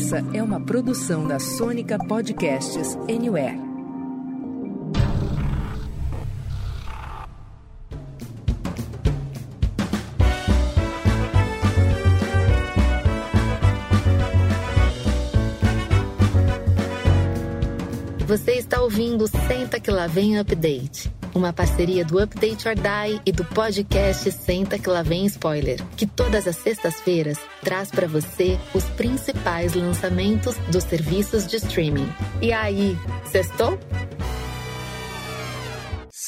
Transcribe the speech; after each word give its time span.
Essa 0.00 0.24
é 0.32 0.42
uma 0.42 0.58
produção 0.58 1.28
da 1.28 1.38
Sônica 1.38 1.98
Podcasts 1.98 2.96
Anywhere. 3.06 3.60
Você 18.26 18.52
está 18.52 18.80
ouvindo 18.80 19.28
Senta 19.28 19.78
que 19.78 19.90
lá 19.90 20.06
vem 20.06 20.38
Update, 20.38 21.12
uma 21.34 21.52
parceria 21.52 22.04
do 22.04 22.18
Update 22.18 22.68
or 22.68 22.74
Die 22.74 23.20
e 23.24 23.32
do 23.32 23.44
podcast 23.44 24.30
Senta 24.32 24.78
que 24.78 24.88
lá 24.88 25.02
vem 25.02 25.26
Spoiler, 25.26 25.80
que 25.96 26.06
todas 26.06 26.46
as 26.46 26.56
sextas-feiras 26.56 27.38
traz 27.62 27.90
para 27.90 28.06
você 28.06 28.58
os 28.74 28.84
principais 28.84 29.74
lançamentos 29.74 30.56
dos 30.70 30.84
serviços 30.84 31.46
de 31.46 31.56
streaming. 31.56 32.08
E 32.40 32.52
aí, 32.52 32.96
sextou? 33.30 33.78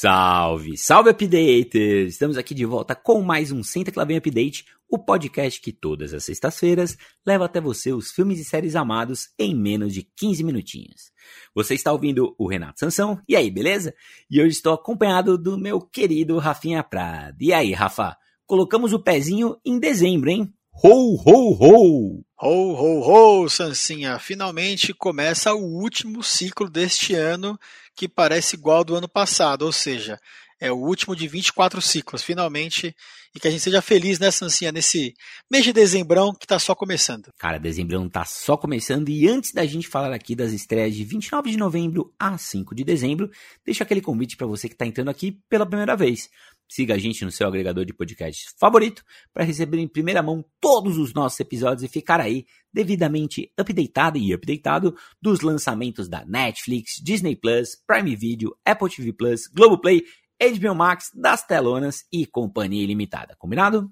Salve, 0.03 0.75
salve 0.75 1.11
updaters! 1.11 2.11
Estamos 2.11 2.37
aqui 2.37 2.53
de 2.53 2.65
volta 2.65 2.93
com 2.93 3.21
mais 3.21 3.53
um 3.53 3.63
Senta 3.63 3.89
que 3.89 3.97
lá 3.97 4.03
vem 4.03 4.17
Update, 4.17 4.65
o 4.89 4.99
podcast 4.99 5.61
que 5.61 5.71
todas 5.71 6.13
as 6.13 6.25
sextas-feiras 6.25 6.97
leva 7.25 7.45
até 7.45 7.61
você 7.61 7.93
os 7.93 8.11
filmes 8.11 8.37
e 8.37 8.43
séries 8.43 8.75
amados 8.75 9.29
em 9.39 9.55
menos 9.55 9.93
de 9.93 10.03
15 10.03 10.43
minutinhos. 10.43 11.13
Você 11.55 11.73
está 11.73 11.93
ouvindo 11.93 12.35
o 12.37 12.49
Renato 12.49 12.81
Sansão, 12.81 13.17
e 13.29 13.33
aí, 13.33 13.49
beleza? 13.49 13.95
E 14.29 14.41
hoje 14.41 14.57
estou 14.57 14.73
acompanhado 14.73 15.37
do 15.37 15.57
meu 15.57 15.79
querido 15.79 16.37
Rafinha 16.37 16.83
Prado. 16.83 17.37
E 17.39 17.53
aí, 17.53 17.71
Rafa, 17.71 18.17
colocamos 18.45 18.91
o 18.91 19.01
pezinho 19.01 19.55
em 19.65 19.79
dezembro, 19.79 20.29
hein? 20.29 20.53
Ho, 20.81 21.15
ho, 21.15 21.53
ho! 21.53 22.25
Ho, 22.41 22.73
ho, 22.73 23.43
ho, 23.43 23.49
Sancinha! 23.49 24.17
Finalmente 24.19 24.93
começa 24.93 25.53
o 25.53 25.63
último 25.63 26.21
ciclo 26.23 26.69
deste 26.69 27.13
ano 27.13 27.57
que 27.95 28.09
parece 28.09 28.55
igual 28.55 28.77
ao 28.77 28.83
do 28.83 28.95
ano 28.95 29.07
passado, 29.07 29.61
ou 29.61 29.71
seja, 29.71 30.19
é 30.59 30.71
o 30.71 30.75
último 30.75 31.15
de 31.15 31.27
24 31.27 31.81
ciclos, 31.81 32.23
finalmente, 32.23 32.95
e 33.35 33.39
que 33.39 33.47
a 33.47 33.51
gente 33.51 33.61
seja 33.61 33.81
feliz, 33.81 34.17
né, 34.19 34.31
Sancinha, 34.31 34.71
nesse 34.71 35.13
mês 35.49 35.63
de 35.63 35.71
dezembrão 35.71 36.33
que 36.33 36.45
está 36.45 36.57
só 36.57 36.73
começando. 36.73 37.31
Cara, 37.37 37.59
dezembrão 37.59 38.09
tá 38.09 38.25
só 38.25 38.57
começando, 38.57 39.09
e 39.09 39.27
antes 39.27 39.53
da 39.53 39.65
gente 39.65 39.87
falar 39.87 40.11
aqui 40.11 40.35
das 40.35 40.53
estreias 40.53 40.95
de 40.95 41.03
29 41.03 41.51
de 41.51 41.57
novembro 41.57 42.13
a 42.19 42.37
5 42.37 42.73
de 42.73 42.83
dezembro, 42.83 43.29
deixa 43.65 43.83
aquele 43.83 44.01
convite 44.01 44.35
para 44.35 44.47
você 44.47 44.67
que 44.67 44.75
está 44.75 44.85
entrando 44.85 45.09
aqui 45.09 45.39
pela 45.49 45.65
primeira 45.65 45.95
vez. 45.95 46.29
Siga 46.69 46.95
a 46.95 46.97
gente 46.97 47.23
no 47.23 47.31
seu 47.31 47.47
agregador 47.47 47.85
de 47.85 47.93
podcasts 47.93 48.53
favorito 48.59 49.03
para 49.33 49.43
receber 49.43 49.77
em 49.77 49.87
primeira 49.87 50.23
mão 50.23 50.43
todos 50.59 50.97
os 50.97 51.13
nossos 51.13 51.39
episódios 51.39 51.83
e 51.83 51.87
ficar 51.87 52.19
aí 52.19 52.45
devidamente 52.73 53.51
updatado 53.59 54.17
e 54.17 54.33
updatado 54.33 54.95
dos 55.21 55.41
lançamentos 55.41 56.07
da 56.07 56.25
Netflix, 56.25 57.01
Disney 57.03 57.35
Plus, 57.35 57.77
Prime 57.85 58.15
Video, 58.15 58.55
Apple 58.65 58.89
TV 58.89 59.13
Plus, 59.13 59.47
Globoplay, 59.47 60.03
HBO 60.41 60.75
Max, 60.75 61.09
das 61.13 61.45
telonas 61.45 62.05
e 62.11 62.25
companhia 62.25 62.83
ilimitada. 62.83 63.35
Combinado? 63.37 63.89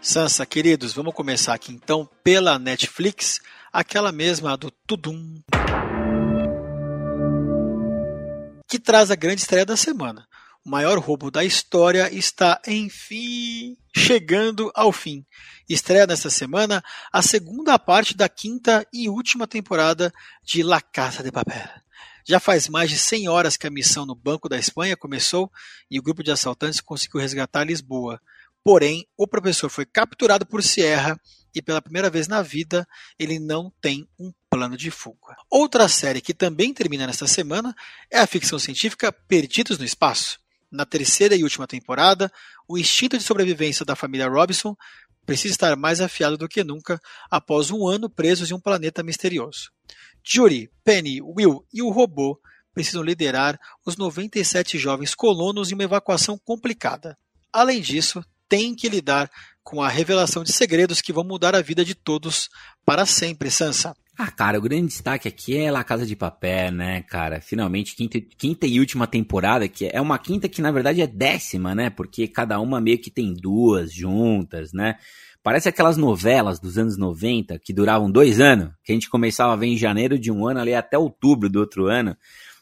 Sansa, 0.00 0.44
queridos, 0.44 0.92
vamos 0.92 1.14
começar 1.14 1.54
aqui 1.54 1.72
então 1.72 2.08
pela 2.22 2.58
Netflix, 2.58 3.40
aquela 3.72 4.12
mesma 4.12 4.56
do 4.56 4.70
Tudum, 4.70 5.42
que 8.68 8.78
traz 8.78 9.10
a 9.10 9.14
grande 9.14 9.40
estreia 9.40 9.64
da 9.64 9.76
semana. 9.76 10.26
O 10.64 10.70
maior 10.70 10.98
roubo 10.98 11.30
da 11.30 11.44
história 11.44 12.12
está, 12.12 12.60
enfim, 12.66 13.76
chegando 13.94 14.70
ao 14.74 14.92
fim. 14.92 15.24
Estreia 15.68 16.06
nesta 16.06 16.30
semana 16.30 16.82
a 17.12 17.20
segunda 17.20 17.78
parte 17.78 18.16
da 18.16 18.28
quinta 18.28 18.86
e 18.92 19.08
última 19.08 19.46
temporada 19.46 20.12
de 20.42 20.62
La 20.62 20.80
Casa 20.80 21.22
de 21.22 21.30
Papel. 21.30 21.68
Já 22.26 22.40
faz 22.40 22.68
mais 22.68 22.88
de 22.88 22.96
100 22.96 23.28
horas 23.28 23.56
que 23.58 23.66
a 23.66 23.70
missão 23.70 24.06
no 24.06 24.14
Banco 24.14 24.48
da 24.48 24.58
Espanha 24.58 24.96
começou 24.96 25.52
e 25.90 25.98
o 25.98 26.02
grupo 26.02 26.22
de 26.22 26.30
assaltantes 26.30 26.80
conseguiu 26.80 27.20
resgatar 27.20 27.64
Lisboa. 27.64 28.18
Porém, 28.64 29.06
o 29.14 29.28
professor 29.28 29.68
foi 29.68 29.84
capturado 29.84 30.46
por 30.46 30.62
Sierra 30.62 31.20
e 31.54 31.60
pela 31.60 31.82
primeira 31.82 32.08
vez 32.08 32.26
na 32.26 32.40
vida 32.40 32.88
ele 33.18 33.38
não 33.38 33.70
tem 33.80 34.08
um 34.18 34.32
plano 34.48 34.74
de 34.74 34.90
fuga. 34.90 35.36
Outra 35.50 35.86
série 35.86 36.22
que 36.22 36.32
também 36.32 36.72
termina 36.72 37.06
nesta 37.06 37.26
semana 37.26 37.76
é 38.10 38.18
a 38.18 38.26
ficção 38.26 38.58
científica 38.58 39.12
Perdidos 39.12 39.78
no 39.78 39.84
Espaço. 39.84 40.40
Na 40.72 40.86
terceira 40.86 41.36
e 41.36 41.44
última 41.44 41.66
temporada, 41.66 42.32
o 42.66 42.78
instinto 42.78 43.18
de 43.18 43.22
sobrevivência 43.22 43.84
da 43.84 43.94
família 43.94 44.28
Robinson 44.28 44.74
precisa 45.26 45.52
estar 45.52 45.76
mais 45.76 46.00
afiado 46.00 46.38
do 46.38 46.48
que 46.48 46.64
nunca 46.64 46.98
após 47.30 47.70
um 47.70 47.86
ano 47.86 48.08
presos 48.08 48.50
em 48.50 48.54
um 48.54 48.60
planeta 48.60 49.02
misterioso. 49.02 49.70
Judy, 50.22 50.70
Penny, 50.82 51.20
Will 51.20 51.66
e 51.72 51.82
o 51.82 51.90
robô 51.90 52.40
precisam 52.72 53.02
liderar 53.02 53.60
os 53.86 53.96
97 53.96 54.78
jovens 54.78 55.14
colonos 55.14 55.70
em 55.70 55.74
uma 55.74 55.84
evacuação 55.84 56.38
complicada. 56.38 57.16
Além 57.52 57.80
disso, 57.80 58.24
tem 58.54 58.72
que 58.72 58.88
lidar 58.88 59.28
com 59.64 59.82
a 59.82 59.88
revelação 59.88 60.44
de 60.44 60.52
segredos 60.52 61.00
que 61.00 61.12
vão 61.12 61.24
mudar 61.24 61.56
a 61.56 61.60
vida 61.60 61.84
de 61.84 61.92
todos 61.92 62.48
para 62.86 63.04
sempre, 63.04 63.50
Sansa. 63.50 63.96
Ah, 64.16 64.30
cara, 64.30 64.58
o 64.58 64.62
grande 64.62 64.86
destaque 64.86 65.26
aqui 65.26 65.56
é 65.56 65.72
La 65.72 65.82
Casa 65.82 66.06
de 66.06 66.14
Papel, 66.14 66.70
né, 66.70 67.02
cara? 67.02 67.40
Finalmente, 67.40 67.96
quinta, 67.96 68.20
quinta 68.20 68.64
e 68.64 68.78
última 68.78 69.08
temporada, 69.08 69.66
que 69.66 69.90
é 69.92 70.00
uma 70.00 70.20
quinta 70.20 70.48
que 70.48 70.62
na 70.62 70.70
verdade 70.70 71.02
é 71.02 71.06
décima, 71.08 71.74
né? 71.74 71.90
Porque 71.90 72.28
cada 72.28 72.60
uma 72.60 72.80
meio 72.80 72.96
que 72.96 73.10
tem 73.10 73.34
duas 73.34 73.92
juntas, 73.92 74.72
né? 74.72 74.98
Parece 75.42 75.68
aquelas 75.68 75.96
novelas 75.96 76.60
dos 76.60 76.78
anos 76.78 76.96
90 76.96 77.58
que 77.58 77.72
duravam 77.72 78.08
dois 78.08 78.38
anos, 78.38 78.70
que 78.84 78.92
a 78.92 78.94
gente 78.94 79.10
começava 79.10 79.52
a 79.52 79.56
ver 79.56 79.66
em 79.66 79.76
janeiro 79.76 80.16
de 80.16 80.30
um 80.30 80.46
ano 80.46 80.60
ali 80.60 80.76
até 80.76 80.96
outubro 80.96 81.50
do 81.50 81.58
outro 81.58 81.86
ano. 81.86 82.16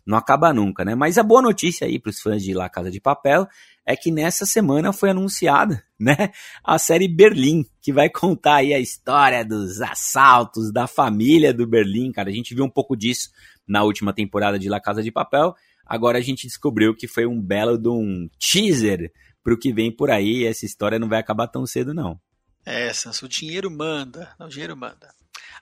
Não 0.06 0.16
acaba 0.16 0.54
nunca, 0.54 0.86
né? 0.86 0.94
Mas 0.94 1.18
a 1.18 1.22
boa 1.22 1.42
notícia 1.42 1.86
aí 1.86 1.98
para 1.98 2.08
os 2.08 2.18
fãs 2.18 2.42
de 2.42 2.54
La 2.54 2.70
Casa 2.70 2.90
de 2.90 2.98
Papel 2.98 3.46
é 3.84 3.96
que 3.96 4.10
nessa 4.10 4.46
semana 4.46 4.92
foi 4.92 5.10
anunciada, 5.10 5.82
né, 5.98 6.32
a 6.64 6.78
série 6.78 7.08
Berlim, 7.08 7.64
que 7.80 7.92
vai 7.92 8.08
contar 8.08 8.56
aí 8.56 8.72
a 8.72 8.78
história 8.78 9.44
dos 9.44 9.80
assaltos 9.80 10.72
da 10.72 10.86
família 10.86 11.52
do 11.52 11.66
Berlim, 11.66 12.12
cara. 12.12 12.30
A 12.30 12.32
gente 12.32 12.54
viu 12.54 12.64
um 12.64 12.70
pouco 12.70 12.96
disso 12.96 13.30
na 13.66 13.82
última 13.82 14.12
temporada 14.12 14.58
de 14.58 14.68
La 14.68 14.80
Casa 14.80 15.02
de 15.02 15.10
Papel. 15.10 15.54
Agora 15.86 16.18
a 16.18 16.22
gente 16.22 16.46
descobriu 16.46 16.94
que 16.94 17.08
foi 17.08 17.26
um 17.26 17.40
belo 17.40 17.76
de 17.76 17.88
um 17.88 18.28
teaser 18.38 19.12
pro 19.42 19.58
que 19.58 19.72
vem 19.72 19.90
por 19.94 20.10
aí. 20.10 20.44
Essa 20.44 20.64
história 20.64 20.98
não 20.98 21.08
vai 21.08 21.18
acabar 21.18 21.48
tão 21.48 21.66
cedo, 21.66 21.92
não. 21.92 22.20
É, 22.64 22.92
Sanso, 22.92 23.26
o 23.26 23.28
dinheiro 23.28 23.70
manda. 23.70 24.34
o 24.38 24.48
dinheiro 24.48 24.76
manda. 24.76 25.12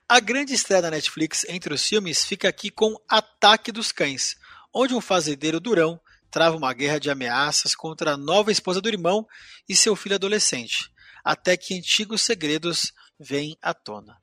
A 0.08 0.20
grande 0.20 0.52
estreia 0.52 0.82
da 0.82 0.90
Netflix 0.90 1.44
entre 1.48 1.72
os 1.72 1.86
filmes 1.86 2.24
fica 2.24 2.48
aqui 2.48 2.70
com 2.70 2.96
Ataque 3.08 3.72
dos 3.72 3.92
Cães, 3.92 4.36
onde 4.74 4.94
um 4.94 5.00
fazendeiro 5.00 5.58
durão 5.58 6.00
trava 6.30 6.56
uma 6.56 6.72
guerra 6.72 6.98
de 6.98 7.10
ameaças 7.10 7.74
contra 7.74 8.12
a 8.12 8.16
nova 8.16 8.52
esposa 8.52 8.80
do 8.80 8.88
irmão 8.88 9.26
e 9.68 9.74
seu 9.74 9.96
filho 9.96 10.14
adolescente, 10.14 10.90
até 11.24 11.56
que 11.56 11.76
antigos 11.76 12.22
segredos 12.22 12.92
vêm 13.18 13.56
à 13.60 13.74
tona. 13.74 14.16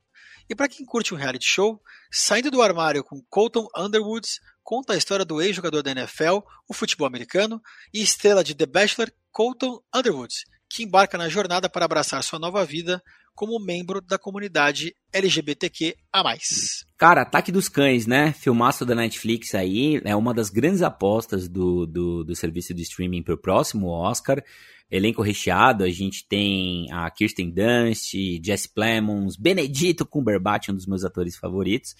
E 0.48 0.54
para 0.54 0.68
quem 0.68 0.86
curte 0.86 1.12
um 1.12 1.16
reality 1.16 1.46
show, 1.46 1.82
Saindo 2.10 2.50
do 2.50 2.62
Armário 2.62 3.04
com 3.04 3.22
Colton 3.28 3.68
Underwood 3.76 4.26
conta 4.64 4.94
a 4.94 4.96
história 4.96 5.24
do 5.24 5.42
ex-jogador 5.42 5.82
da 5.82 5.90
NFL, 5.90 6.38
o 6.66 6.72
futebol 6.72 7.06
americano, 7.06 7.62
e 7.92 8.02
estrela 8.02 8.42
de 8.42 8.54
The 8.54 8.66
Bachelor, 8.66 9.12
Colton 9.30 9.82
Underwood, 9.94 10.34
que 10.68 10.82
embarca 10.82 11.16
na 11.16 11.28
jornada 11.28 11.68
para 11.68 11.84
abraçar 11.84 12.22
sua 12.22 12.38
nova 12.38 12.64
vida 12.64 13.02
como 13.34 13.64
membro 13.64 14.00
da 14.00 14.18
comunidade 14.18 14.96
LGBTQ 15.12 15.94
a 16.12 16.24
mais. 16.24 16.84
Cara, 16.96 17.22
Ataque 17.22 17.52
dos 17.52 17.68
Cães, 17.68 18.04
né? 18.04 18.32
Filmaço 18.32 18.84
da 18.84 18.96
Netflix 18.96 19.54
aí, 19.54 20.00
é 20.04 20.16
uma 20.16 20.34
das 20.34 20.50
grandes 20.50 20.82
apostas 20.82 21.48
do, 21.48 21.86
do, 21.86 22.24
do 22.24 22.34
serviço 22.34 22.74
de 22.74 22.82
streaming 22.82 23.22
para 23.22 23.34
o 23.34 23.40
próximo 23.40 23.90
Oscar. 23.90 24.42
Elenco 24.90 25.22
recheado, 25.22 25.84
a 25.84 25.90
gente 25.90 26.26
tem 26.26 26.90
a 26.90 27.08
Kirsten 27.10 27.50
Dunst, 27.50 28.14
Jesse 28.42 28.68
Plemons, 28.68 29.36
Benedito 29.36 30.04
Cumberbatch, 30.04 30.70
um 30.70 30.74
dos 30.74 30.86
meus 30.86 31.04
atores 31.04 31.36
favoritos. 31.36 31.94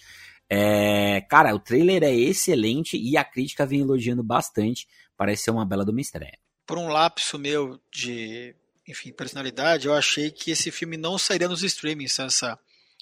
É, 0.50 1.20
cara, 1.30 1.54
o 1.54 1.60
trailer 1.60 2.02
é 2.02 2.12
excelente 2.12 2.96
e 2.96 3.16
a 3.16 3.22
crítica 3.22 3.64
vem 3.64 3.80
elogiando 3.80 4.24
bastante. 4.24 4.88
Parece 5.16 5.44
ser 5.44 5.50
uma 5.50 5.64
bela 5.64 5.84
de 5.84 5.90
uma 5.92 6.00
estreia. 6.00 6.38
Por 6.68 6.78
um 6.78 6.88
lapso 6.88 7.38
meu 7.38 7.80
de 7.90 8.54
enfim, 8.86 9.10
personalidade, 9.10 9.86
eu 9.86 9.94
achei 9.94 10.30
que 10.30 10.50
esse 10.50 10.70
filme 10.70 10.96
não 10.96 11.18
sairia 11.18 11.48
nos 11.48 11.62
streamings, 11.62 12.18
essa 12.18 12.58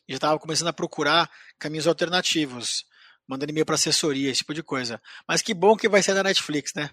já 0.08 0.16
estava 0.16 0.38
começando 0.38 0.68
a 0.68 0.72
procurar 0.72 1.28
caminhos 1.58 1.86
alternativos, 1.86 2.86
mandando 3.26 3.50
e-mail 3.50 3.66
para 3.66 3.74
assessoria, 3.74 4.30
esse 4.30 4.38
tipo 4.38 4.54
de 4.54 4.62
coisa. 4.62 5.02
Mas 5.26 5.42
que 5.42 5.52
bom 5.52 5.76
que 5.76 5.88
vai 5.88 6.00
sair 6.00 6.14
da 6.14 6.22
Netflix, 6.22 6.72
né? 6.74 6.90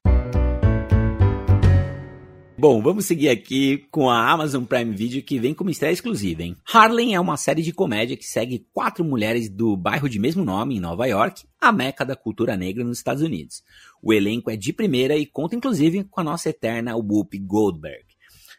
Bom, 2.63 2.81
vamos 2.81 3.07
seguir 3.07 3.27
aqui 3.27 3.85
com 3.91 4.09
a 4.09 4.31
Amazon 4.31 4.63
Prime 4.63 4.95
Video 4.95 5.21
que 5.21 5.37
vem 5.37 5.53
como 5.53 5.69
estreia 5.69 5.91
exclusiva, 5.91 6.43
hein? 6.43 6.55
Harlem 6.73 7.13
é 7.13 7.19
uma 7.19 7.35
série 7.35 7.61
de 7.61 7.73
comédia 7.73 8.15
que 8.15 8.23
segue 8.23 8.65
quatro 8.71 9.03
mulheres 9.03 9.49
do 9.49 9.75
bairro 9.75 10.07
de 10.07 10.17
mesmo 10.17 10.45
nome, 10.45 10.77
em 10.77 10.79
Nova 10.79 11.05
York, 11.05 11.43
a 11.59 11.73
meca 11.73 12.05
da 12.05 12.15
cultura 12.15 12.55
negra 12.55 12.81
nos 12.81 12.99
Estados 12.99 13.21
Unidos. 13.21 13.61
O 14.01 14.13
elenco 14.13 14.49
é 14.49 14.55
de 14.55 14.71
primeira 14.71 15.17
e 15.17 15.25
conta 15.25 15.57
inclusive 15.57 16.05
com 16.05 16.21
a 16.21 16.23
nossa 16.23 16.51
eterna 16.51 16.95
Whoopi 16.95 17.37
Goldberg. 17.37 18.05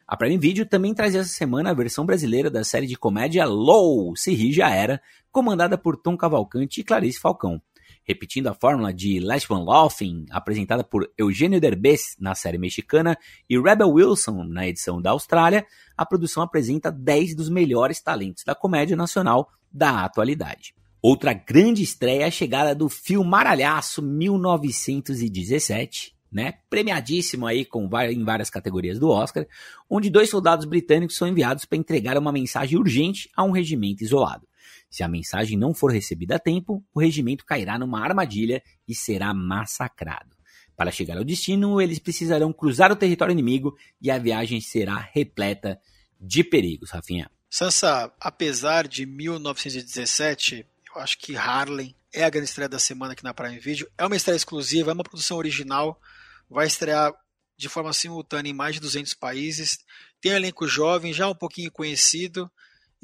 A 0.06 0.18
Prime 0.18 0.36
Video 0.36 0.66
também 0.66 0.92
traz 0.92 1.14
essa 1.14 1.30
semana 1.30 1.70
a 1.70 1.74
versão 1.74 2.04
brasileira 2.04 2.50
da 2.50 2.62
série 2.62 2.86
de 2.86 2.98
comédia 2.98 3.46
Low, 3.46 4.14
Se 4.14 4.34
Ri 4.34 4.52
Já 4.52 4.68
Era, 4.68 5.00
comandada 5.32 5.78
por 5.78 5.96
Tom 5.96 6.14
Cavalcante 6.14 6.82
e 6.82 6.84
Clarice 6.84 7.18
Falcão. 7.18 7.58
Repetindo 8.06 8.48
a 8.48 8.54
fórmula 8.54 8.92
de 8.92 9.18
Last 9.18 9.50
One 9.50 9.64
Laughing, 9.64 10.26
apresentada 10.30 10.84
por 10.84 11.10
Eugênio 11.16 11.58
Derbez 11.58 12.14
na 12.20 12.34
série 12.34 12.58
mexicana 12.58 13.16
e 13.48 13.58
Rebel 13.58 13.88
Wilson 13.88 14.44
na 14.44 14.68
edição 14.68 15.00
da 15.00 15.12
Austrália, 15.12 15.66
a 15.96 16.04
produção 16.04 16.42
apresenta 16.42 16.92
10 16.92 17.34
dos 17.34 17.48
melhores 17.48 18.02
talentos 18.02 18.44
da 18.44 18.54
comédia 18.54 18.94
nacional 18.94 19.48
da 19.72 20.04
atualidade. 20.04 20.74
Outra 21.00 21.32
grande 21.32 21.82
estreia 21.82 22.24
é 22.24 22.26
a 22.26 22.30
chegada 22.30 22.74
do 22.74 22.90
Filmaralhaço 22.90 24.02
1917, 24.02 26.14
né? 26.30 26.54
Premiadíssimo 26.68 27.46
aí 27.46 27.64
com, 27.64 27.88
em 28.10 28.24
várias 28.24 28.50
categorias 28.50 28.98
do 28.98 29.08
Oscar, 29.08 29.46
onde 29.88 30.10
dois 30.10 30.28
soldados 30.28 30.66
britânicos 30.66 31.16
são 31.16 31.28
enviados 31.28 31.64
para 31.64 31.78
entregar 31.78 32.18
uma 32.18 32.32
mensagem 32.32 32.78
urgente 32.78 33.30
a 33.36 33.44
um 33.44 33.50
regimento 33.50 34.04
isolado. 34.04 34.46
Se 34.94 35.02
a 35.02 35.08
mensagem 35.08 35.58
não 35.58 35.74
for 35.74 35.90
recebida 35.90 36.36
a 36.36 36.38
tempo, 36.38 36.80
o 36.94 37.00
regimento 37.00 37.44
cairá 37.44 37.76
numa 37.76 38.00
armadilha 38.00 38.62
e 38.86 38.94
será 38.94 39.34
massacrado. 39.34 40.36
Para 40.76 40.92
chegar 40.92 41.18
ao 41.18 41.24
destino, 41.24 41.80
eles 41.80 41.98
precisarão 41.98 42.52
cruzar 42.52 42.92
o 42.92 42.96
território 42.96 43.32
inimigo 43.32 43.76
e 44.00 44.08
a 44.08 44.20
viagem 44.20 44.60
será 44.60 44.96
repleta 45.12 45.80
de 46.20 46.44
perigos, 46.44 46.92
Rafinha. 46.92 47.28
Sansa, 47.50 48.12
apesar 48.20 48.86
de 48.86 49.04
1917, 49.04 50.64
eu 50.94 51.02
acho 51.02 51.18
que 51.18 51.34
Harlem 51.34 51.96
é 52.12 52.22
a 52.22 52.30
grande 52.30 52.48
estreia 52.48 52.68
da 52.68 52.78
semana 52.78 53.14
aqui 53.14 53.24
na 53.24 53.34
Prime 53.34 53.58
Video. 53.58 53.90
É 53.98 54.06
uma 54.06 54.14
estreia 54.14 54.36
exclusiva, 54.36 54.92
é 54.92 54.94
uma 54.94 55.02
produção 55.02 55.38
original 55.38 56.00
vai 56.48 56.68
estrear 56.68 57.12
de 57.56 57.68
forma 57.68 57.92
simultânea 57.92 58.50
em 58.50 58.54
mais 58.54 58.76
de 58.76 58.80
200 58.80 59.12
países. 59.14 59.76
Tem 60.20 60.30
um 60.30 60.36
elenco 60.36 60.68
jovem, 60.68 61.12
já 61.12 61.28
um 61.28 61.34
pouquinho 61.34 61.72
conhecido, 61.72 62.48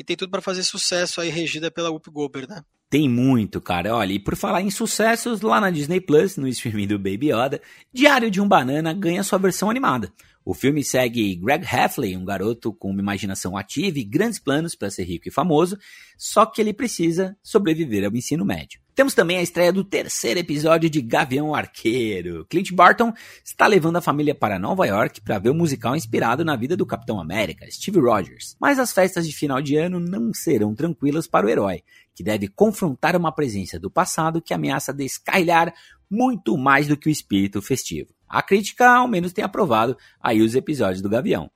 e 0.00 0.05
tem 0.05 0.17
tudo 0.17 0.31
para 0.31 0.41
fazer 0.41 0.62
sucesso 0.62 1.20
aí, 1.20 1.29
regida 1.29 1.70
pela 1.70 1.91
Whoop 1.91 2.11
Goldberg, 2.11 2.49
né? 2.49 2.64
Tem 2.91 3.09
muito, 3.09 3.61
cara. 3.61 3.95
Olha, 3.95 4.13
e 4.13 4.19
por 4.19 4.35
falar 4.35 4.63
em 4.63 4.71
sucessos, 4.71 5.43
lá 5.43 5.61
na 5.61 5.71
Disney 5.71 6.01
Plus, 6.01 6.37
no 6.37 6.49
streaming 6.49 6.89
do 6.89 6.99
Baby 6.99 7.31
Yoda, 7.31 7.63
Diário 7.93 8.29
de 8.29 8.41
um 8.41 8.49
Banana 8.49 8.93
ganha 8.93 9.23
sua 9.23 9.39
versão 9.39 9.71
animada. 9.71 10.13
O 10.45 10.55
filme 10.55 10.83
segue 10.83 11.37
Greg 11.37 11.65
Heffley, 11.65 12.17
um 12.17 12.25
garoto 12.25 12.73
com 12.73 12.91
uma 12.91 13.01
imaginação 13.01 13.57
ativa 13.57 13.99
e 14.01 14.05
grandes 14.05 14.41
planos 14.41 14.75
para 14.75 14.91
ser 14.91 15.05
rico 15.05 15.29
e 15.29 15.31
famoso, 15.31 15.79
só 16.19 16.45
que 16.45 16.61
ele 16.61 16.73
precisa 16.73 17.37
sobreviver 17.43 18.05
ao 18.05 18.13
ensino 18.13 18.45
médio. 18.45 18.81
Temos 18.95 19.15
também 19.15 19.37
a 19.37 19.43
estreia 19.43 19.73
do 19.73 19.85
terceiro 19.85 20.41
episódio 20.41 20.91
de 20.91 21.01
Gavião 21.01 21.55
Arqueiro. 21.55 22.45
Clint 22.51 22.73
Barton 22.73 23.13
está 23.45 23.67
levando 23.67 23.97
a 23.97 24.03
família 24.03 24.35
para 24.35 24.59
Nova 24.59 24.87
York 24.87 25.21
para 25.21 25.39
ver 25.39 25.51
o 25.51 25.53
um 25.53 25.57
musical 25.57 25.95
inspirado 25.95 26.45
na 26.45 26.57
vida 26.57 26.77
do 26.77 26.85
Capitão 26.85 27.21
América, 27.21 27.71
Steve 27.71 28.01
Rogers. 28.01 28.57
Mas 28.61 28.79
as 28.79 28.93
festas 28.93 29.27
de 29.27 29.35
final 29.35 29.63
de 29.63 29.77
ano 29.77 30.01
não 30.01 30.35
serão 30.35 30.75
tranquilas 30.75 31.27
para 31.27 31.47
o 31.47 31.49
herói, 31.49 31.83
que 32.21 32.25
deve 32.25 32.49
confrontar 32.49 33.17
uma 33.17 33.33
presença 33.33 33.81
do 33.81 33.91
passado 33.91 34.43
que 34.43 34.53
ameaça 34.53 34.93
descarrilhar 34.93 35.73
muito 36.11 36.55
mais 36.59 36.87
do 36.87 36.95
que 36.95 37.09
o 37.09 37.11
espírito 37.11 37.63
festivo. 37.63 38.11
A 38.29 38.43
crítica, 38.43 38.87
ao 38.91 39.09
menos, 39.09 39.33
tem 39.33 39.43
aprovado 39.43 39.97
aí 40.21 40.43
os 40.43 40.55
episódios 40.55 41.01
do 41.01 41.09
Gavião. 41.09 41.51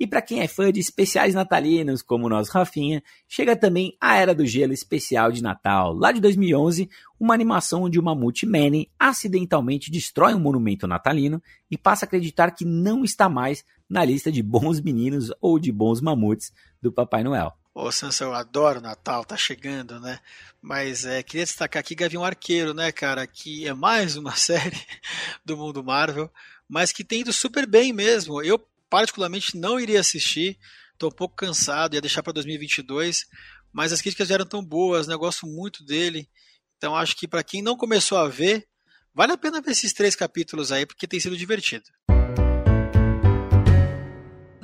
E 0.00 0.06
para 0.06 0.22
quem 0.22 0.40
é 0.40 0.48
fã 0.48 0.72
de 0.72 0.80
especiais 0.80 1.34
natalinos, 1.34 2.00
como 2.00 2.24
o 2.24 2.28
nosso 2.30 2.50
Rafinha, 2.50 3.02
chega 3.28 3.54
também 3.54 3.94
a 4.00 4.16
Era 4.16 4.34
do 4.34 4.46
Gelo 4.46 4.72
especial 4.72 5.30
de 5.30 5.42
Natal, 5.42 5.92
lá 5.92 6.12
de 6.12 6.20
2011, 6.22 6.88
uma 7.20 7.34
animação 7.34 7.82
onde 7.82 8.00
o 8.00 8.02
Mamute 8.02 8.46
Manny 8.46 8.90
acidentalmente 8.98 9.90
destrói 9.90 10.32
um 10.32 10.40
monumento 10.40 10.86
natalino 10.86 11.42
e 11.70 11.76
passa 11.76 12.06
a 12.06 12.06
acreditar 12.06 12.52
que 12.52 12.64
não 12.64 13.04
está 13.04 13.28
mais 13.28 13.62
na 13.86 14.02
lista 14.02 14.32
de 14.32 14.42
bons 14.42 14.80
meninos 14.80 15.30
ou 15.42 15.58
de 15.58 15.70
bons 15.70 16.00
mamutes 16.00 16.54
do 16.80 16.90
Papai 16.90 17.22
Noel. 17.22 17.52
Ô, 17.78 17.92
Sansa, 17.92 18.24
eu 18.24 18.32
adoro 18.32 18.80
Natal, 18.80 19.22
tá 19.22 19.36
chegando, 19.36 20.00
né? 20.00 20.18
Mas 20.62 21.04
é, 21.04 21.22
queria 21.22 21.44
destacar 21.44 21.80
aqui 21.80 21.94
Gavião 21.94 22.24
Arqueiro, 22.24 22.72
né, 22.72 22.90
cara? 22.90 23.26
Que 23.26 23.68
é 23.68 23.74
mais 23.74 24.16
uma 24.16 24.32
série 24.34 24.80
do 25.44 25.58
mundo 25.58 25.84
Marvel, 25.84 26.32
mas 26.66 26.90
que 26.90 27.04
tem 27.04 27.20
ido 27.20 27.34
super 27.34 27.66
bem 27.66 27.92
mesmo. 27.92 28.42
Eu, 28.42 28.58
particularmente, 28.88 29.58
não 29.58 29.78
iria 29.78 30.00
assistir, 30.00 30.58
tô 30.96 31.08
um 31.08 31.10
pouco 31.10 31.36
cansado, 31.36 31.92
ia 31.92 32.00
deixar 32.00 32.22
para 32.22 32.32
2022, 32.32 33.26
mas 33.70 33.92
as 33.92 34.00
críticas 34.00 34.30
eram 34.30 34.46
tão 34.46 34.64
boas, 34.64 35.06
né? 35.06 35.14
Gosto 35.14 35.46
muito 35.46 35.84
dele. 35.84 36.26
Então 36.78 36.96
acho 36.96 37.14
que 37.14 37.28
para 37.28 37.44
quem 37.44 37.60
não 37.60 37.76
começou 37.76 38.16
a 38.16 38.26
ver, 38.26 38.66
vale 39.14 39.32
a 39.32 39.36
pena 39.36 39.60
ver 39.60 39.72
esses 39.72 39.92
três 39.92 40.16
capítulos 40.16 40.72
aí, 40.72 40.86
porque 40.86 41.06
tem 41.06 41.20
sido 41.20 41.36
divertido. 41.36 41.84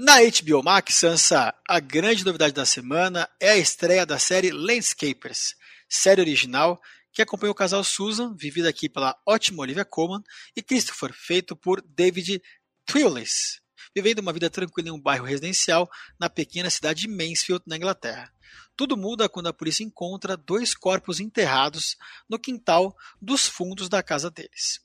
Na 0.05 0.17
HBO 0.17 0.65
Max, 0.65 0.97
Sansa, 0.97 1.55
a 1.69 1.79
grande 1.79 2.25
novidade 2.25 2.53
da 2.53 2.67
semana 2.67 3.31
é 3.39 3.51
a 3.51 3.57
estreia 3.57 4.05
da 4.05 4.19
série 4.19 4.51
Landscapers, 4.51 5.55
série 5.89 6.21
original 6.21 6.83
que 7.13 7.23
acompanha 7.23 7.53
o 7.53 7.55
casal 7.55 7.85
Susan, 7.85 8.35
vivida 8.37 8.69
aqui 8.69 8.89
pela 8.89 9.17
ótima 9.25 9.63
Olivia 9.63 9.85
Colman, 9.85 10.21
e 10.57 10.61
Christopher, 10.61 11.13
feito 11.15 11.55
por 11.55 11.81
David 11.81 12.43
Twillis, 12.85 13.61
vivendo 13.95 14.19
uma 14.19 14.33
vida 14.33 14.51
tranquila 14.51 14.89
em 14.89 14.91
um 14.91 15.01
bairro 15.01 15.25
residencial 15.25 15.89
na 16.19 16.29
pequena 16.29 16.69
cidade 16.69 17.03
de 17.03 17.09
Mansfield, 17.09 17.63
na 17.65 17.77
Inglaterra. 17.77 18.33
Tudo 18.75 18.97
muda 18.97 19.29
quando 19.29 19.47
a 19.47 19.53
polícia 19.53 19.85
encontra 19.85 20.37
dois 20.37 20.75
corpos 20.75 21.21
enterrados 21.21 21.97
no 22.29 22.41
quintal 22.41 22.97
dos 23.21 23.47
fundos 23.47 23.89
da 23.89 24.03
casa 24.03 24.29
deles. 24.29 24.81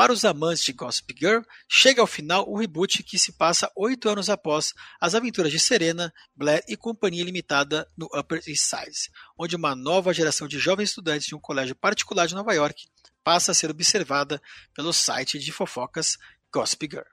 Para 0.00 0.14
os 0.14 0.24
amantes 0.24 0.64
de 0.64 0.72
Gossip 0.72 1.14
Girl, 1.14 1.42
chega 1.68 2.00
ao 2.00 2.06
final 2.06 2.48
o 2.48 2.56
reboot 2.56 3.02
que 3.02 3.18
se 3.18 3.32
passa 3.32 3.70
oito 3.76 4.08
anos 4.08 4.30
após 4.30 4.72
as 4.98 5.14
aventuras 5.14 5.52
de 5.52 5.60
Serena, 5.60 6.10
Blair 6.34 6.64
e 6.66 6.74
Companhia 6.74 7.22
Limitada 7.22 7.86
no 7.98 8.06
Upper 8.06 8.42
East 8.46 8.62
Side, 8.64 9.10
onde 9.38 9.56
uma 9.56 9.76
nova 9.76 10.14
geração 10.14 10.48
de 10.48 10.58
jovens 10.58 10.88
estudantes 10.88 11.26
de 11.26 11.34
um 11.34 11.38
colégio 11.38 11.76
particular 11.76 12.26
de 12.26 12.34
Nova 12.34 12.54
York 12.54 12.88
passa 13.22 13.52
a 13.52 13.54
ser 13.54 13.70
observada 13.70 14.40
pelo 14.74 14.90
site 14.90 15.38
de 15.38 15.52
fofocas 15.52 16.16
Gossip 16.50 16.88
Girl. 16.90 17.04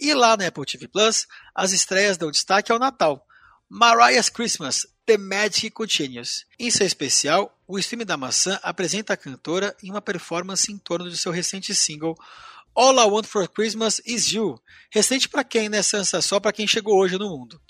E 0.00 0.14
lá 0.14 0.34
na 0.34 0.46
Apple 0.46 0.64
TV 0.64 0.88
Plus, 0.88 1.26
as 1.54 1.72
estreias 1.72 2.16
dão 2.16 2.30
destaque 2.30 2.72
ao 2.72 2.78
Natal. 2.78 3.22
Mariah's 3.68 4.28
Christmas, 4.28 4.86
The 5.06 5.16
Magic 5.16 5.70
Continues. 5.70 6.44
Em 6.58 6.70
seu 6.70 6.86
especial, 6.86 7.56
o 7.66 7.78
stream 7.78 8.04
da 8.04 8.16
maçã 8.16 8.58
apresenta 8.62 9.14
a 9.14 9.16
cantora 9.16 9.74
em 9.82 9.90
uma 9.90 10.02
performance 10.02 10.70
em 10.70 10.78
torno 10.78 11.10
de 11.10 11.16
seu 11.16 11.32
recente 11.32 11.74
single 11.74 12.16
All 12.74 12.98
I 12.98 13.04
Want 13.04 13.26
for 13.26 13.48
Christmas 13.48 14.00
Is 14.04 14.32
You. 14.32 14.60
Recente 14.90 15.28
para 15.28 15.44
quem, 15.44 15.68
né, 15.68 15.80
Sansa? 15.82 16.20
Só 16.20 16.40
para 16.40 16.52
quem 16.52 16.66
chegou 16.66 16.98
hoje 16.98 17.16
no 17.16 17.28
mundo. 17.28 17.60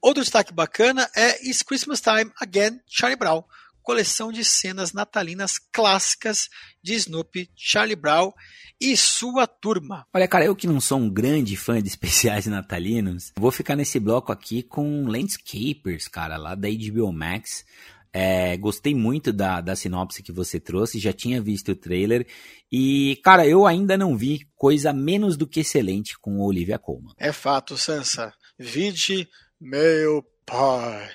Outro 0.00 0.22
destaque 0.22 0.52
bacana 0.52 1.08
é 1.14 1.48
It's 1.48 1.62
Christmas 1.62 2.00
Time 2.00 2.30
Again, 2.40 2.80
Charlie 2.86 3.16
Brown, 3.16 3.42
coleção 3.88 4.30
de 4.30 4.44
cenas 4.44 4.92
natalinas 4.92 5.52
clássicas 5.72 6.50
de 6.82 6.92
Snoopy, 6.92 7.48
Charlie 7.56 7.96
Brown 7.96 8.30
e 8.78 8.94
sua 8.94 9.46
turma. 9.46 10.06
Olha, 10.12 10.28
cara, 10.28 10.44
eu 10.44 10.54
que 10.54 10.66
não 10.66 10.78
sou 10.78 10.98
um 10.98 11.08
grande 11.08 11.56
fã 11.56 11.80
de 11.80 11.88
especiais 11.88 12.46
natalinos, 12.46 13.32
vou 13.34 13.50
ficar 13.50 13.74
nesse 13.74 13.98
bloco 13.98 14.30
aqui 14.30 14.62
com 14.62 15.06
Landscapers, 15.06 16.06
cara, 16.06 16.36
lá 16.36 16.54
da 16.54 16.68
HBO 16.68 17.10
Max. 17.10 17.64
É, 18.12 18.58
gostei 18.58 18.94
muito 18.94 19.32
da, 19.32 19.62
da 19.62 19.74
sinopse 19.74 20.22
que 20.22 20.32
você 20.32 20.60
trouxe, 20.60 20.98
já 20.98 21.14
tinha 21.14 21.40
visto 21.40 21.72
o 21.72 21.76
trailer 21.76 22.26
e, 22.70 23.18
cara, 23.24 23.46
eu 23.46 23.66
ainda 23.66 23.96
não 23.96 24.18
vi 24.18 24.46
coisa 24.54 24.92
menos 24.92 25.34
do 25.34 25.46
que 25.46 25.60
excelente 25.60 26.18
com 26.18 26.40
Olivia 26.40 26.78
Colman. 26.78 27.14
É 27.16 27.32
fato, 27.32 27.78
Sansa. 27.78 28.34
Vide 28.58 29.26
meu 29.58 30.22
pai. 30.44 31.08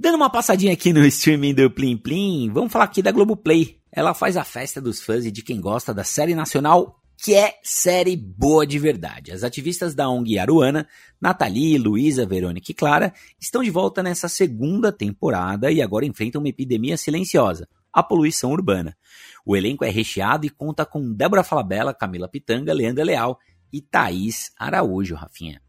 Dando 0.00 0.14
uma 0.14 0.30
passadinha 0.30 0.72
aqui 0.72 0.92
no 0.92 1.02
streaming 1.08 1.54
do 1.54 1.68
Plim 1.68 1.96
Plim, 1.96 2.50
vamos 2.52 2.72
falar 2.72 2.84
aqui 2.84 3.02
da 3.02 3.10
Globoplay. 3.10 3.80
Ela 3.90 4.14
faz 4.14 4.36
a 4.36 4.44
festa 4.44 4.80
dos 4.80 5.02
fãs 5.02 5.26
e 5.26 5.30
de 5.32 5.42
quem 5.42 5.60
gosta 5.60 5.92
da 5.92 6.04
série 6.04 6.36
nacional, 6.36 7.00
que 7.16 7.34
é 7.34 7.54
série 7.64 8.16
boa 8.16 8.64
de 8.64 8.78
verdade. 8.78 9.32
As 9.32 9.42
ativistas 9.42 9.96
da 9.96 10.08
ONG 10.08 10.38
Aruana, 10.38 10.86
Nathalie, 11.20 11.76
Luísa, 11.78 12.24
Verônica 12.24 12.70
e 12.70 12.74
Clara, 12.74 13.12
estão 13.40 13.60
de 13.60 13.70
volta 13.70 14.00
nessa 14.00 14.28
segunda 14.28 14.92
temporada 14.92 15.68
e 15.68 15.82
agora 15.82 16.06
enfrentam 16.06 16.40
uma 16.40 16.48
epidemia 16.48 16.96
silenciosa, 16.96 17.68
a 17.92 18.00
poluição 18.00 18.52
urbana. 18.52 18.96
O 19.44 19.56
elenco 19.56 19.84
é 19.84 19.90
recheado 19.90 20.46
e 20.46 20.50
conta 20.50 20.86
com 20.86 21.12
Débora 21.12 21.42
Falabella, 21.42 21.92
Camila 21.92 22.28
Pitanga, 22.28 22.72
Leandra 22.72 23.02
Leal 23.02 23.36
e 23.72 23.80
Thaís 23.80 24.52
Araújo, 24.56 25.16
Rafinha 25.16 25.60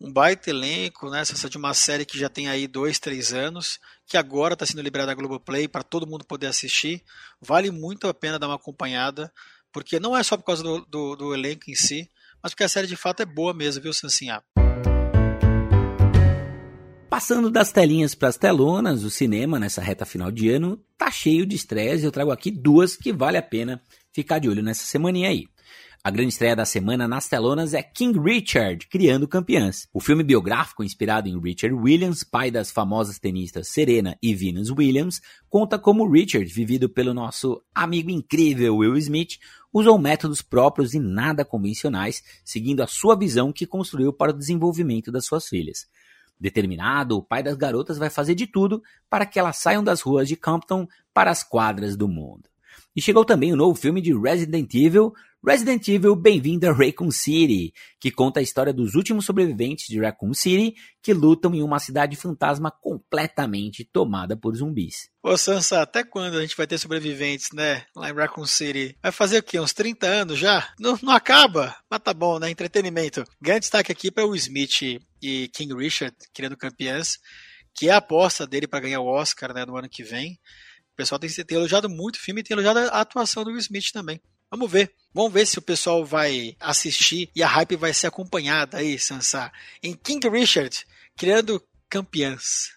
um 0.00 0.12
baita 0.12 0.50
elenco, 0.50 1.10
né? 1.10 1.20
Essa 1.20 1.48
de 1.48 1.56
uma 1.56 1.72
série 1.74 2.04
que 2.04 2.18
já 2.18 2.28
tem 2.28 2.48
aí 2.48 2.66
dois, 2.66 2.98
três 2.98 3.32
anos, 3.32 3.78
que 4.06 4.16
agora 4.16 4.54
está 4.54 4.66
sendo 4.66 4.82
liberada 4.82 5.10
na 5.10 5.14
Globoplay 5.14 5.66
para 5.66 5.82
todo 5.82 6.06
mundo 6.06 6.24
poder 6.24 6.46
assistir. 6.46 7.02
Vale 7.40 7.70
muito 7.70 8.06
a 8.06 8.14
pena 8.14 8.38
dar 8.38 8.46
uma 8.46 8.56
acompanhada, 8.56 9.32
porque 9.72 9.98
não 9.98 10.16
é 10.16 10.22
só 10.22 10.36
por 10.36 10.44
causa 10.44 10.62
do, 10.62 10.84
do, 10.86 11.16
do 11.16 11.34
elenco 11.34 11.70
em 11.70 11.74
si, 11.74 12.10
mas 12.42 12.52
porque 12.52 12.64
a 12.64 12.68
série 12.68 12.86
de 12.86 12.96
fato 12.96 13.22
é 13.22 13.26
boa 13.26 13.54
mesmo, 13.54 13.82
viu, 13.82 13.92
Sancinha? 13.92 14.42
Passando 17.08 17.50
das 17.50 17.72
telinhas 17.72 18.14
para 18.14 18.28
as 18.28 18.36
telonas, 18.36 19.02
o 19.02 19.10
cinema 19.10 19.58
nessa 19.58 19.80
reta 19.80 20.04
final 20.04 20.30
de 20.30 20.50
ano 20.50 20.78
tá 20.98 21.10
cheio 21.10 21.46
de 21.46 21.56
estreias 21.56 22.02
e 22.02 22.04
eu 22.04 22.12
trago 22.12 22.30
aqui 22.30 22.50
duas 22.50 22.96
que 22.96 23.12
vale 23.12 23.38
a 23.38 23.42
pena 23.42 23.80
ficar 24.12 24.38
de 24.38 24.48
olho 24.48 24.62
nessa 24.62 24.84
semaninha 24.84 25.30
aí. 25.30 25.46
A 26.06 26.10
grande 26.12 26.28
estreia 26.28 26.54
da 26.54 26.64
semana 26.64 27.08
nas 27.08 27.26
telonas 27.26 27.74
é 27.74 27.82
King 27.82 28.16
Richard, 28.20 28.86
Criando 28.86 29.26
Campeãs. 29.26 29.88
O 29.92 29.98
filme 29.98 30.22
biográfico 30.22 30.84
inspirado 30.84 31.28
em 31.28 31.36
Richard 31.36 31.74
Williams, 31.74 32.22
pai 32.22 32.48
das 32.48 32.70
famosas 32.70 33.18
tenistas 33.18 33.66
Serena 33.66 34.16
e 34.22 34.32
Venus 34.32 34.70
Williams, 34.70 35.20
conta 35.48 35.80
como 35.80 36.08
Richard, 36.08 36.46
vivido 36.46 36.88
pelo 36.88 37.12
nosso 37.12 37.60
amigo 37.74 38.08
incrível 38.08 38.76
Will 38.76 38.96
Smith, 38.98 39.40
usou 39.72 39.98
métodos 39.98 40.42
próprios 40.42 40.94
e 40.94 41.00
nada 41.00 41.44
convencionais, 41.44 42.22
seguindo 42.44 42.84
a 42.84 42.86
sua 42.86 43.18
visão 43.18 43.52
que 43.52 43.66
construiu 43.66 44.12
para 44.12 44.30
o 44.30 44.38
desenvolvimento 44.38 45.10
das 45.10 45.26
suas 45.26 45.48
filhas. 45.48 45.88
Determinado, 46.38 47.16
o 47.16 47.22
pai 47.22 47.42
das 47.42 47.56
garotas 47.56 47.98
vai 47.98 48.10
fazer 48.10 48.36
de 48.36 48.46
tudo 48.46 48.80
para 49.10 49.26
que 49.26 49.40
elas 49.40 49.56
saiam 49.56 49.82
das 49.82 50.02
ruas 50.02 50.28
de 50.28 50.36
Compton 50.36 50.86
para 51.12 51.32
as 51.32 51.42
quadras 51.42 51.96
do 51.96 52.06
mundo. 52.06 52.48
E 52.94 53.02
chegou 53.02 53.24
também 53.24 53.52
o 53.52 53.56
novo 53.56 53.78
filme 53.78 54.00
de 54.00 54.16
Resident 54.16 54.72
Evil, 54.74 55.12
Resident 55.48 55.86
Evil 55.86 56.16
Bem-vindo 56.16 56.68
a 56.68 56.72
Raccoon 56.72 57.12
City, 57.12 57.72
que 58.00 58.10
conta 58.10 58.40
a 58.40 58.42
história 58.42 58.72
dos 58.72 58.96
últimos 58.96 59.24
sobreviventes 59.24 59.86
de 59.86 60.00
Raccoon 60.00 60.34
City 60.34 60.74
que 61.00 61.14
lutam 61.14 61.54
em 61.54 61.62
uma 61.62 61.78
cidade 61.78 62.16
fantasma 62.16 62.68
completamente 62.68 63.84
tomada 63.84 64.36
por 64.36 64.56
zumbis. 64.56 65.08
Ô 65.22 65.38
Sansa, 65.38 65.82
até 65.82 66.02
quando 66.02 66.36
a 66.36 66.40
gente 66.40 66.56
vai 66.56 66.66
ter 66.66 66.78
sobreviventes, 66.78 67.50
né? 67.54 67.84
Lá 67.94 68.10
em 68.10 68.12
Raccoon 68.12 68.44
City. 68.44 68.98
Vai 69.00 69.12
fazer 69.12 69.38
o 69.38 69.42
quê? 69.44 69.60
Uns 69.60 69.72
30 69.72 70.04
anos 70.04 70.36
já? 70.36 70.68
Não, 70.80 70.98
não 71.00 71.12
acaba? 71.12 71.76
Mas 71.88 72.00
tá 72.00 72.12
bom, 72.12 72.40
né? 72.40 72.50
Entretenimento. 72.50 73.22
Grande 73.40 73.60
destaque 73.60 73.92
aqui 73.92 74.10
para 74.10 74.26
o 74.26 74.34
Smith 74.34 75.00
e 75.22 75.48
King 75.54 75.76
Richard, 75.76 76.16
criando 76.34 76.56
campeãs, 76.56 77.20
que 77.72 77.88
é 77.88 77.92
a 77.92 77.98
aposta 77.98 78.48
dele 78.48 78.66
para 78.66 78.80
ganhar 78.80 78.98
o 78.98 79.06
Oscar 79.06 79.54
né, 79.54 79.64
no 79.64 79.76
ano 79.76 79.88
que 79.88 80.02
vem. 80.02 80.32
O 80.92 80.96
pessoal 80.96 81.20
tem, 81.20 81.30
tem 81.30 81.56
elogiado 81.56 81.88
muito 81.88 82.16
o 82.16 82.20
filme 82.20 82.40
e 82.40 82.44
tem 82.44 82.56
elogiado 82.56 82.80
a 82.80 83.00
atuação 83.00 83.44
do 83.44 83.50
Will 83.50 83.60
Smith 83.60 83.92
também. 83.92 84.20
Vamos 84.50 84.70
ver. 84.70 84.92
Vamos 85.12 85.32
ver 85.32 85.46
se 85.46 85.58
o 85.58 85.62
pessoal 85.62 86.04
vai 86.04 86.54
assistir 86.60 87.30
e 87.34 87.42
a 87.42 87.48
hype 87.48 87.74
vai 87.74 87.92
ser 87.92 88.06
acompanhada 88.06 88.78
aí, 88.78 88.98
Sansa, 88.98 89.50
em 89.82 89.92
King 89.94 90.28
Richard, 90.28 90.86
criando 91.16 91.60
campeãs. 91.88 92.76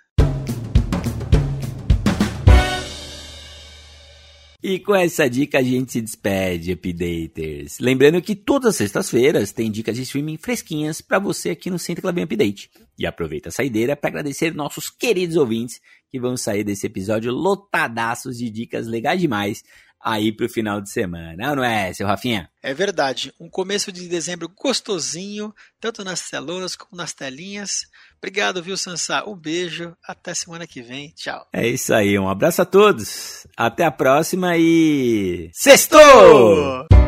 E 4.61 4.77
com 4.79 4.93
essa 4.93 5.29
dica 5.29 5.59
a 5.59 5.63
gente 5.63 5.91
se 5.91 6.01
despede, 6.01 6.73
updaters. 6.73 7.79
Lembrando 7.79 8.21
que 8.21 8.35
todas 8.35 8.69
as 8.69 8.75
sextas-feiras 8.75 9.53
tem 9.53 9.71
dicas 9.71 9.95
de 9.95 10.01
streaming 10.01 10.37
fresquinhas 10.37 10.99
para 11.01 11.19
você 11.19 11.51
aqui 11.51 11.69
no 11.69 11.79
Centro 11.79 12.01
Club 12.01 12.17
Update. 12.17 12.69
E 12.97 13.05
aproveita 13.05 13.49
a 13.49 13.51
saideira 13.51 13.95
para 13.95 14.09
agradecer 14.09 14.53
nossos 14.53 14.89
queridos 14.89 15.37
ouvintes 15.37 15.79
que 16.09 16.19
vão 16.19 16.35
sair 16.35 16.63
desse 16.63 16.87
episódio 16.87 17.31
lotadaços 17.31 18.37
de 18.37 18.49
dicas 18.49 18.85
legais 18.87 19.21
demais 19.21 19.63
aí 20.03 20.31
pro 20.31 20.49
final 20.49 20.81
de 20.81 20.89
semana. 20.89 21.35
Não, 21.37 21.55
não 21.55 21.63
é, 21.63 21.91
seu 21.93 22.07
Rafinha? 22.07 22.49
É 22.61 22.73
verdade. 22.73 23.33
Um 23.39 23.49
começo 23.49 23.91
de 23.91 24.07
dezembro 24.07 24.49
gostosinho, 24.49 25.53
tanto 25.79 26.03
nas 26.03 26.29
telonas 26.29 26.75
como 26.75 26.97
nas 26.97 27.13
telinhas. 27.13 27.87
Obrigado, 28.17 28.61
viu, 28.61 28.75
Sansá? 28.75 29.23
Um 29.25 29.35
beijo. 29.35 29.95
Até 30.05 30.33
semana 30.33 30.67
que 30.67 30.81
vem. 30.81 31.09
Tchau. 31.15 31.47
É 31.53 31.67
isso 31.67 31.93
aí. 31.93 32.19
Um 32.19 32.29
abraço 32.29 32.61
a 32.61 32.65
todos. 32.65 33.47
Até 33.55 33.85
a 33.85 33.91
próxima 33.91 34.57
e. 34.57 35.49
Sextou! 35.53 36.98